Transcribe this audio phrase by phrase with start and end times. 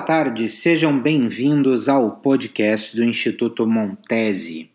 [0.00, 4.70] tarde, sejam bem-vindos ao podcast do Instituto Montese.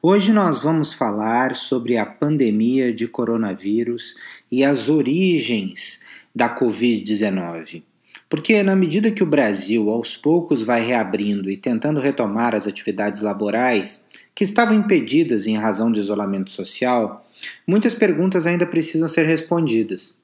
[0.00, 4.14] Hoje nós vamos falar sobre a pandemia de coronavírus
[4.52, 6.00] e as origens
[6.32, 7.82] da Covid-19.
[8.28, 13.22] Porque, na medida que o Brasil aos poucos vai reabrindo e tentando retomar as atividades
[13.22, 14.04] laborais
[14.36, 17.26] que estavam impedidas em razão do isolamento social,
[17.66, 20.16] muitas perguntas ainda precisam ser respondidas.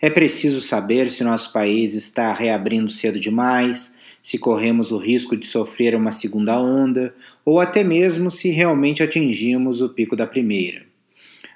[0.00, 5.46] É preciso saber se nosso país está reabrindo cedo demais, se corremos o risco de
[5.46, 10.82] sofrer uma segunda onda, ou até mesmo se realmente atingimos o pico da primeira.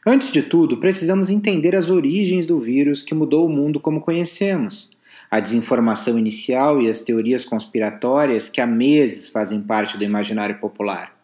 [0.06, 4.88] Antes de tudo, precisamos entender as origens do vírus que mudou o mundo como conhecemos,
[5.30, 11.14] a desinformação inicial e as teorias conspiratórias que há meses fazem parte do imaginário popular.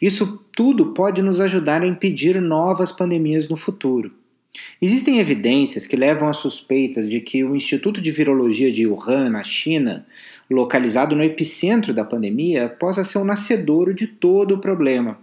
[0.00, 4.12] Isso tudo pode nos ajudar a impedir novas pandemias no futuro.
[4.80, 9.42] Existem evidências que levam a suspeitas de que o Instituto de Virologia de Wuhan, na
[9.42, 10.06] China,
[10.50, 15.18] localizado no epicentro da pandemia, possa ser o nascedouro de todo o problema,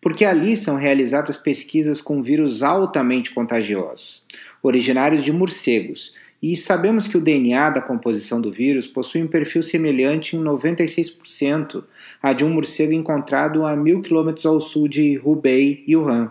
[0.00, 4.22] porque ali são realizadas pesquisas com vírus altamente contagiosos,
[4.62, 9.62] originários de morcegos, e sabemos que o DNA da composição do vírus possui um perfil
[9.62, 11.82] semelhante em 96%
[12.22, 16.30] a de um morcego encontrado a mil quilômetros ao sul de Hubei, Wuhan.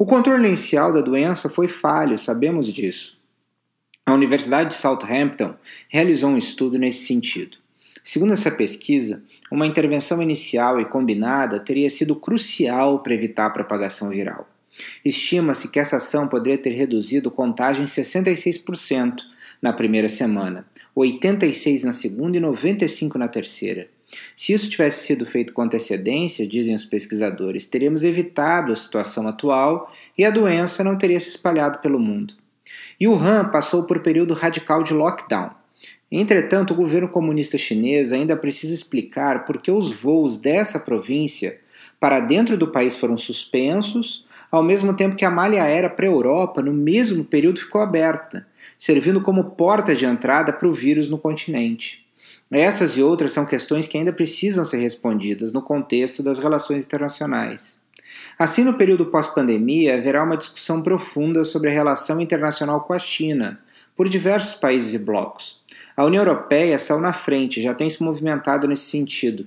[0.00, 3.18] O controle inicial da doença foi falho, sabemos disso.
[4.06, 5.54] A Universidade de Southampton
[5.90, 7.58] realizou um estudo nesse sentido.
[8.02, 14.08] Segundo essa pesquisa, uma intervenção inicial e combinada teria sido crucial para evitar a propagação
[14.08, 14.48] viral.
[15.04, 19.16] Estima-se que essa ação poderia ter reduzido contagem em 66%
[19.60, 20.64] na primeira semana,
[20.96, 23.86] 86% na segunda e 95% na terceira.
[24.34, 29.92] Se isso tivesse sido feito com antecedência, dizem os pesquisadores, teríamos evitado a situação atual
[30.16, 32.34] e a doença não teria se espalhado pelo mundo.
[32.98, 35.50] E Wuhan passou por um período radical de lockdown.
[36.10, 41.60] Entretanto, o governo comunista chinês ainda precisa explicar por que os voos dessa província
[42.00, 46.10] para dentro do país foram suspensos, ao mesmo tempo que a malha aérea para a
[46.10, 48.46] Europa, no mesmo período, ficou aberta,
[48.78, 52.04] servindo como porta de entrada para o vírus no continente.
[52.50, 57.78] Essas e outras são questões que ainda precisam ser respondidas no contexto das relações internacionais.
[58.36, 63.60] Assim, no período pós-pandemia, haverá uma discussão profunda sobre a relação internacional com a China,
[63.96, 65.62] por diversos países e blocos.
[65.96, 69.46] A União Europeia saiu na frente, já tem se movimentado nesse sentido.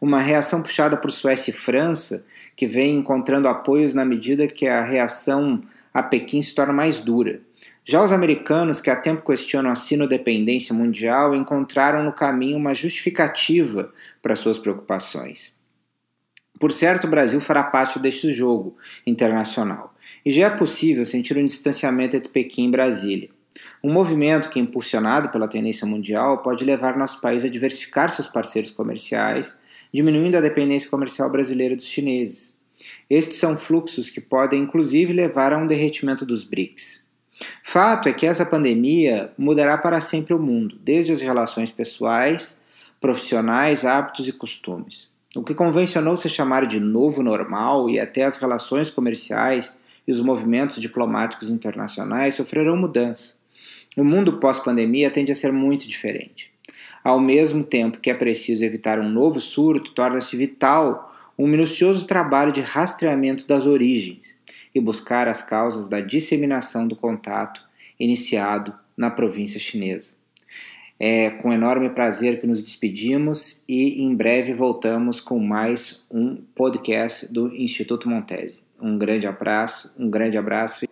[0.00, 4.84] Uma reação puxada por Suécia e França, que vem encontrando apoios na medida que a
[4.84, 5.60] reação
[5.92, 7.40] a Pequim se torna mais dura.
[7.86, 13.92] Já os americanos, que há tempo questionam a sinodependência mundial, encontraram no caminho uma justificativa
[14.22, 15.54] para suas preocupações.
[16.58, 18.74] Por certo, o Brasil fará parte deste jogo
[19.06, 23.28] internacional, e já é possível sentir um distanciamento entre Pequim e Brasília.
[23.82, 28.70] Um movimento que, impulsionado pela tendência mundial, pode levar nosso país a diversificar seus parceiros
[28.70, 29.58] comerciais,
[29.92, 32.56] diminuindo a dependência comercial brasileira dos chineses.
[33.10, 37.03] Estes são fluxos que podem, inclusive, levar a um derretimento dos BRICS.
[37.62, 42.60] Fato é que essa pandemia mudará para sempre o mundo, desde as relações pessoais,
[43.00, 45.12] profissionais, hábitos e costumes.
[45.34, 50.20] O que convencionou se chamar de novo normal e até as relações comerciais e os
[50.20, 53.34] movimentos diplomáticos internacionais sofrerão mudança.
[53.96, 56.52] O mundo pós-pandemia tende a ser muito diferente.
[57.02, 62.52] Ao mesmo tempo que é preciso evitar um novo surto, torna-se vital um minucioso trabalho
[62.52, 64.38] de rastreamento das origens
[64.74, 67.62] e buscar as causas da disseminação do contato
[67.98, 70.14] iniciado na província chinesa.
[70.98, 77.32] É com enorme prazer que nos despedimos e em breve voltamos com mais um podcast
[77.32, 78.62] do Instituto Montese.
[78.80, 80.86] Um grande abraço, um grande abraço.